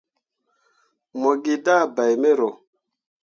[1.19, 2.49] Mo gi dah bai mero.